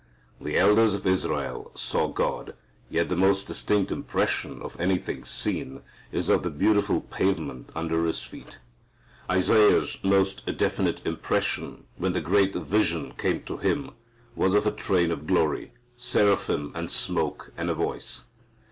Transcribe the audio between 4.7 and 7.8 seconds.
anything seen is of the beautiful pavement